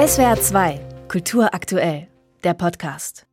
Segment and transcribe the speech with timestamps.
[0.00, 2.08] SWR 2, Kultur aktuell,
[2.42, 3.26] der Podcast.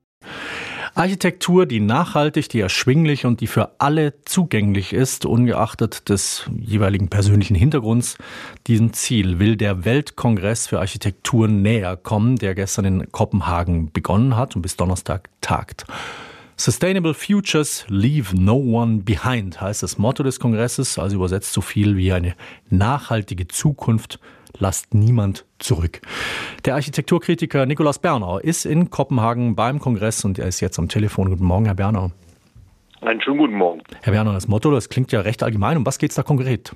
[0.96, 7.56] Architektur, die nachhaltig, die erschwinglich und die für alle zugänglich ist, ungeachtet des jeweiligen persönlichen
[7.56, 8.18] Hintergrunds.
[8.68, 14.58] Diesem Ziel will der Weltkongress für Architektur näher kommen, der gestern in Kopenhagen begonnen hat
[14.58, 15.86] und bis Donnerstag tagt.
[16.58, 21.96] Sustainable Futures Leave No One Behind heißt das Motto des Kongresses, also übersetzt so viel
[21.96, 22.36] wie eine
[22.70, 24.20] nachhaltige Zukunft
[24.58, 26.02] lasst niemand zurück.
[26.66, 31.30] Der Architekturkritiker Nikolaus Bernau ist in Kopenhagen beim Kongress und er ist jetzt am Telefon.
[31.30, 32.12] Guten Morgen, Herr Bernau.
[33.02, 33.82] Einen schönen guten Morgen.
[34.02, 35.78] Herr Bernau, das Motto, das klingt ja recht allgemein.
[35.78, 36.76] Um was geht es da konkret?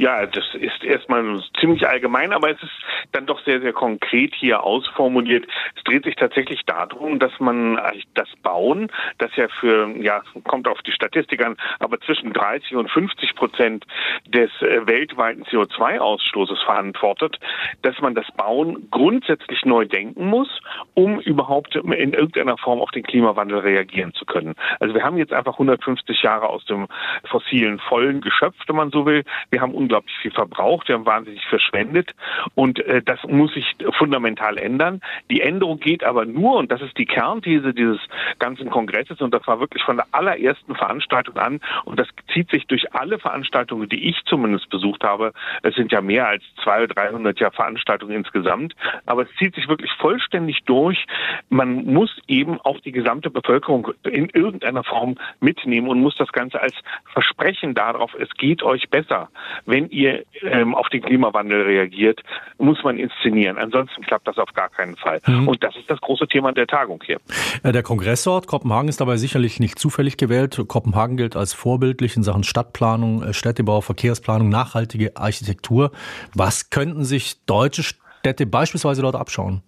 [0.00, 2.72] Ja, das ist erstmal ziemlich allgemein, aber es ist
[3.12, 5.46] dann doch sehr, sehr konkret hier ausformuliert.
[5.76, 7.78] Es dreht sich tatsächlich darum, dass man
[8.14, 12.90] das Bauen, das ja für, ja, kommt auf die Statistik an, aber zwischen 30 und
[12.90, 13.84] 50 Prozent
[14.26, 17.38] des äh, weltweiten CO2-Ausstoßes verantwortet,
[17.82, 20.62] dass man das Bauen grundsätzlich neu denken muss,
[20.94, 24.54] um überhaupt in irgendeiner Form auf den Klimawandel reagieren zu können.
[24.78, 26.86] Also wir haben jetzt einfach 150 Jahre aus dem
[27.28, 29.24] fossilen Vollen geschöpft, wenn man so will.
[29.50, 32.14] Wir haben unglaublich viel verbraucht, wir haben wahnsinnig verschwendet
[32.54, 33.66] und äh, das muss sich
[33.98, 35.00] fundamental ändern.
[35.30, 37.98] Die Änderung geht aber nur, und das ist die Kernthese dieses
[38.38, 42.68] ganzen Kongresses, und das war wirklich von der allerersten Veranstaltung an, und das zieht sich
[42.68, 45.32] durch alle Veranstaltungen, die ich zumindest besucht habe.
[45.62, 49.90] Es sind ja mehr als 200, 300 ja Veranstaltungen insgesamt, aber es zieht sich wirklich
[49.98, 51.04] vollständig durch.
[51.48, 56.60] Man muss eben auch die gesamte Bevölkerung in irgendeiner Form mitnehmen und muss das Ganze
[56.60, 56.74] als
[57.12, 59.28] Versprechen darauf, es geht euch besser.
[59.70, 62.20] Wenn ihr ähm, auf den Klimawandel reagiert,
[62.58, 63.56] muss man inszenieren.
[63.56, 65.20] Ansonsten klappt das auf gar keinen Fall.
[65.26, 65.48] Mhm.
[65.48, 67.20] Und das ist das große Thema der Tagung hier.
[67.62, 70.60] Äh, der Kongressort Kopenhagen ist dabei sicherlich nicht zufällig gewählt.
[70.66, 75.92] Kopenhagen gilt als vorbildlich in Sachen Stadtplanung, äh, Städtebau, Verkehrsplanung, nachhaltige Architektur.
[76.34, 79.62] Was könnten sich deutsche Städte beispielsweise dort abschauen?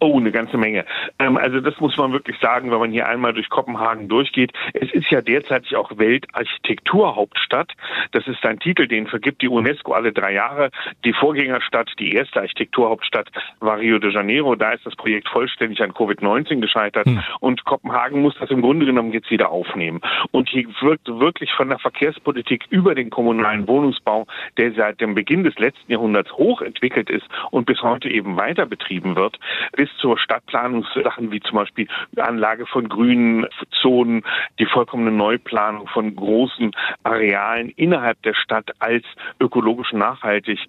[0.00, 0.84] Oh, eine ganze Menge.
[1.18, 4.52] Ähm, also das muss man wirklich sagen, wenn man hier einmal durch Kopenhagen durchgeht.
[4.72, 7.72] Es ist ja derzeitig auch Weltarchitekturhauptstadt.
[8.12, 10.70] Das ist ein Titel, den vergibt die UNESCO alle drei Jahre.
[11.04, 14.54] Die Vorgängerstadt, die erste Architekturhauptstadt war Rio de Janeiro.
[14.54, 17.06] Da ist das Projekt vollständig an Covid-19 gescheitert.
[17.06, 17.22] Hm.
[17.40, 20.00] Und Kopenhagen muss das im Grunde genommen jetzt wieder aufnehmen.
[20.30, 24.26] Und hier wirkt wirklich von der Verkehrspolitik über den kommunalen Wohnungsbau,
[24.56, 29.16] der seit dem Beginn des letzten Jahrhunderts hochentwickelt ist und bis heute eben weiter betrieben
[29.16, 29.38] wird,
[29.76, 33.46] bis zur Stadtplanungssachen wie zum Beispiel Anlage von grünen
[33.80, 34.22] Zonen,
[34.58, 39.04] die vollkommene Neuplanung von großen Arealen innerhalb der Stadt als
[39.40, 40.60] ökologisch nachhaltig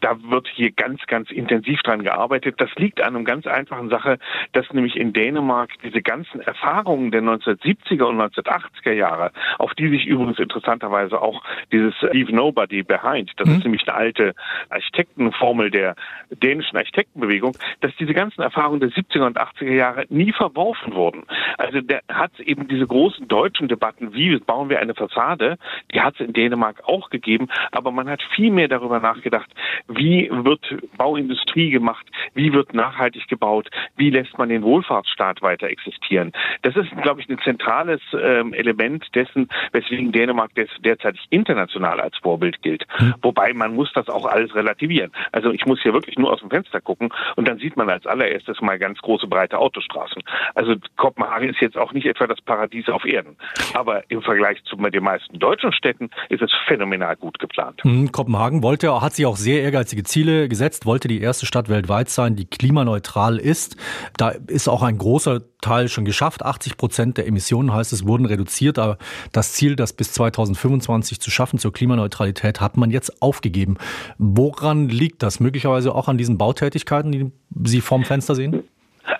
[0.00, 2.56] da wird hier ganz, ganz intensiv dran gearbeitet.
[2.58, 4.18] Das liegt an einer ganz einfachen Sache,
[4.52, 10.06] dass nämlich in Dänemark diese ganzen Erfahrungen der 1970er und 1980er Jahre, auf die sich
[10.06, 13.54] übrigens interessanterweise auch dieses Leave Nobody Behind, das mhm.
[13.56, 14.34] ist nämlich eine alte
[14.70, 15.94] Architektenformel der
[16.30, 21.22] dänischen Architektenbewegung, dass diese ganzen Erfahrungen der 70er und 80er Jahre nie verworfen wurden.
[21.56, 25.56] Also der hat eben diese großen deutschen Debatten, wie bauen wir eine Fassade,
[25.94, 29.50] die hat es in Dänemark auch gegeben, aber man hat viel mehr darüber nachgedacht,
[29.88, 30.64] wie wird
[30.96, 36.32] Bauindustrie gemacht, wie wird nachhaltig gebaut, wie lässt man den Wohlfahrtsstaat weiter existieren.
[36.62, 42.16] Das ist, glaube ich, ein zentrales ähm, Element dessen, weswegen Dänemark des, derzeit international als
[42.18, 42.84] Vorbild gilt.
[42.98, 43.14] Mhm.
[43.22, 45.12] Wobei man muss das auch alles relativieren.
[45.30, 48.06] Also ich muss hier wirklich nur aus dem Fenster gucken und dann sieht man als
[48.06, 50.22] allererstes mal ganz große, breite Autostraßen.
[50.54, 53.36] Also Kopenhagen ist jetzt auch nicht etwa das Paradies auf Erden.
[53.74, 57.84] Aber im Vergleich zu den meisten deutschen Städten ist es phänomenal gut geplant.
[57.84, 61.68] Mhm, Kopenhagen wollte, hat sich auch sehr ehrgeizig ehrgeizige Ziele gesetzt, wollte die erste Stadt
[61.68, 63.76] weltweit sein, die klimaneutral ist.
[64.16, 66.44] Da ist auch ein großer Teil schon geschafft.
[66.44, 68.78] 80 Prozent der Emissionen, heißt es, wurden reduziert.
[68.78, 68.98] Aber
[69.32, 73.76] das Ziel, das bis 2025 zu schaffen zur Klimaneutralität, hat man jetzt aufgegeben.
[74.18, 75.40] Woran liegt das?
[75.40, 77.30] Möglicherweise auch an diesen Bautätigkeiten, die
[77.64, 78.64] Sie vorm Fenster sehen?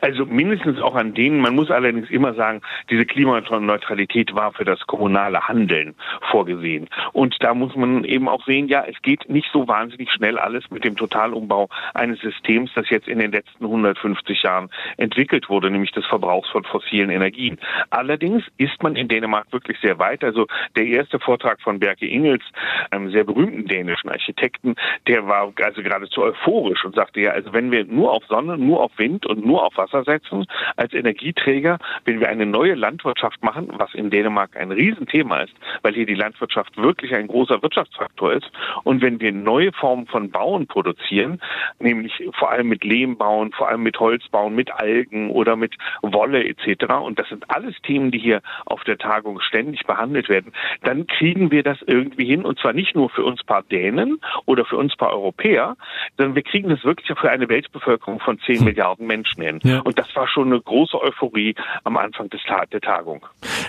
[0.01, 4.81] Also mindestens auch an denen, man muss allerdings immer sagen, diese Klimaneutralität war für das
[4.87, 5.95] kommunale Handeln
[6.31, 6.89] vorgesehen.
[7.13, 10.71] Und da muss man eben auch sehen, ja, es geht nicht so wahnsinnig schnell alles
[10.71, 15.93] mit dem Totalumbau eines Systems, das jetzt in den letzten 150 Jahren entwickelt wurde, nämlich
[15.93, 17.59] des Verbrauchs von fossilen Energien.
[17.91, 20.25] Allerdings ist man in Dänemark wirklich sehr weit.
[20.25, 22.45] Also der erste Vortrag von Berke Ingels,
[22.91, 24.75] einem sehr berühmten dänischen Architekten,
[25.07, 28.81] der war also geradezu euphorisch und sagte ja, also wenn wir nur auf Sonne, nur
[28.83, 30.47] auf Wind und nur auf Wasser setzen
[30.77, 35.95] als Energieträger, wenn wir eine neue Landwirtschaft machen, was in Dänemark ein Riesenthema ist, weil
[35.95, 38.51] hier die Landwirtschaft wirklich ein großer Wirtschaftsfaktor ist.
[38.85, 41.41] Und wenn wir neue Formen von Bauen produzieren,
[41.79, 45.75] nämlich vor allem mit Lehm bauen, vor allem mit Holz bauen, mit Algen oder mit
[46.03, 46.93] Wolle etc.
[47.03, 50.53] Und das sind alles Themen, die hier auf der Tagung ständig behandelt werden.
[50.83, 54.65] Dann kriegen wir das irgendwie hin und zwar nicht nur für uns paar Dänen oder
[54.65, 55.77] für uns paar Europäer,
[56.17, 58.65] sondern wir kriegen das wirklich für eine Weltbevölkerung von 10 hm.
[58.65, 59.60] Milliarden Menschen hin.
[59.63, 59.81] Ja.
[59.81, 61.55] Und das war schon eine große Euphorie
[61.85, 62.41] am Anfang des,
[62.73, 63.25] der Tagung.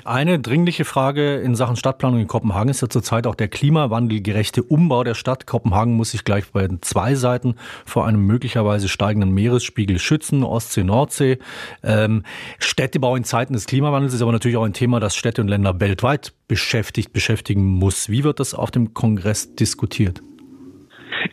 [0.06, 5.04] Eine dringliche Frage in Sachen Stadtplanung in Kopenhagen ist ja zurzeit auch der klimawandelgerechte Umbau
[5.04, 5.48] der Stadt.
[5.48, 7.56] Kopenhagen muss sich gleich bei zwei Seiten
[7.86, 11.40] vor einem möglicherweise steigenden Meeresspiegel schützen, Ostsee, Nordsee.
[11.84, 12.24] Ähm,
[12.60, 15.80] Städtebau in Zeiten des Klimawandels ist aber natürlich auch ein Thema, das Städte und Länder
[15.80, 18.10] weltweit beschäftigt, beschäftigen muss.
[18.10, 20.22] Wie wird das auf dem Kongress diskutiert?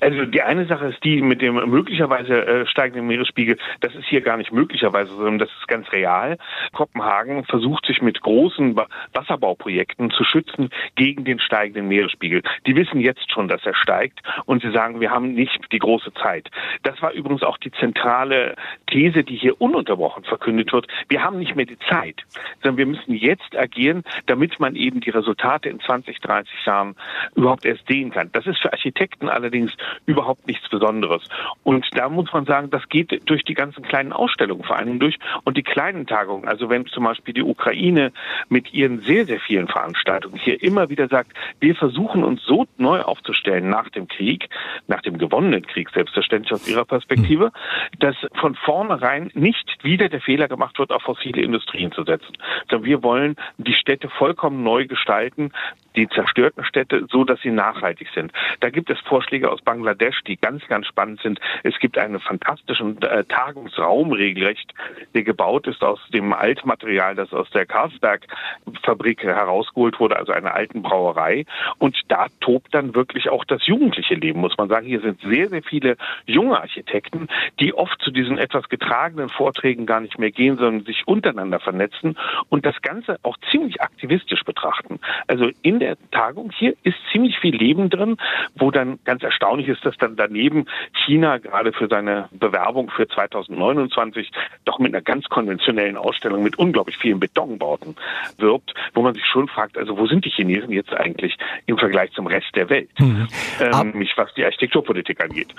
[0.01, 3.59] Also die eine Sache ist die mit dem möglicherweise äh, steigenden Meeresspiegel.
[3.81, 6.39] Das ist hier gar nicht möglicherweise, sondern das ist ganz real.
[6.73, 8.77] Kopenhagen versucht sich mit großen
[9.13, 12.43] Wasserbauprojekten zu schützen gegen den steigenden Meeresspiegel.
[12.67, 16.13] Die wissen jetzt schon, dass er steigt und sie sagen, wir haben nicht die große
[16.15, 16.49] Zeit.
[16.83, 18.55] Das war übrigens auch die zentrale
[18.87, 20.87] These, die hier ununterbrochen verkündet wird.
[21.09, 22.23] Wir haben nicht mehr die Zeit,
[22.63, 26.97] sondern wir müssen jetzt agieren, damit man eben die Resultate in 20, 30 Jahren
[27.35, 28.31] überhaupt erst sehen kann.
[28.33, 29.73] Das ist für Architekten allerdings
[30.07, 31.23] überhaupt nichts Besonderes.
[31.65, 35.19] Und da muss man sagen, das geht durch die ganzen kleinen Ausstellungen vor allem durch
[35.45, 36.49] und die kleinen Tagungen.
[36.49, 38.13] Also wenn zum Beispiel die Ukraine
[38.49, 43.01] mit ihren sehr, sehr vielen Veranstaltungen hier immer wieder sagt, wir versuchen uns so neu
[43.01, 44.49] aufzustellen nach dem Krieg,
[44.87, 47.53] nach dem gewonnenen Krieg selbstverständlich aus ihrer Perspektive,
[47.99, 52.37] dass von vornherein nicht wieder der Fehler gemacht wird, auf fossile Industrien zu setzen.
[52.71, 55.53] Sondern wir wollen die Städte vollkommen neu gestalten,
[55.97, 58.33] die zerstörten Städte, so dass sie nachhaltig sind.
[58.61, 61.41] Da gibt es Vorschläge aus Bangladesch, die ganz, ganz spannend sind.
[61.63, 64.73] Es gibt einen fantastischen äh, Tagungsraum regelrecht,
[65.15, 70.83] der gebaut ist aus dem Altmaterial, das aus der Carlsberg-Fabrik herausgeholt wurde, also einer alten
[70.83, 71.45] Brauerei.
[71.79, 74.87] Und da tobt dann wirklich auch das jugendliche Leben, muss man sagen.
[74.87, 75.97] Hier sind sehr, sehr viele
[76.27, 77.29] junge Architekten,
[77.61, 82.17] die oft zu diesen etwas getragenen Vorträgen gar nicht mehr gehen, sondern sich untereinander vernetzen
[82.49, 85.01] und das Ganze auch ziemlich aktivistisch betrachten.
[85.27, 88.17] Also in der Tagung hier ist ziemlich viel Leben drin,
[88.57, 90.67] wo dann ganz erstaunlich ist, dass dann daneben
[91.05, 94.31] China gerade für seine Bewerbung für 2029
[94.65, 97.97] doch mit einer ganz konventionellen Ausstellung mit unglaublich vielen Betonbauten
[98.39, 101.37] wirbt, wo man sich schon fragt, also wo sind die Chinesen jetzt eigentlich
[101.67, 103.29] im Vergleich zum Rest der Welt, mhm.
[103.61, 105.55] ähm, was die Architekturpolitik angeht.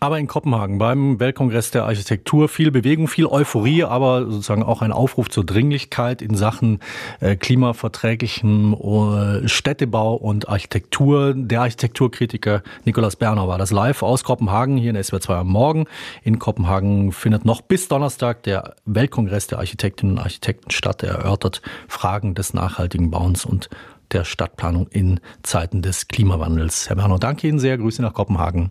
[0.00, 4.92] Aber in Kopenhagen beim Weltkongress der Architektur viel Bewegung, viel Euphorie, aber sozusagen auch ein
[4.92, 6.80] Aufruf zur Dringlichkeit in Sachen
[7.20, 11.32] äh, klimaverträglichen äh, Städtebau und Architektur.
[11.34, 15.86] Der Architekturkritiker Nikolaus Berner war das live aus Kopenhagen hier in SWR 2 am Morgen.
[16.22, 21.02] In Kopenhagen findet noch bis Donnerstag der Weltkongress der Architektinnen und Architekten statt.
[21.02, 23.70] Er erörtert Fragen des nachhaltigen Bauens und
[24.12, 26.88] der Stadtplanung in Zeiten des Klimawandels.
[26.88, 27.78] Herr Berner, danke Ihnen sehr.
[27.78, 28.70] Grüße nach Kopenhagen.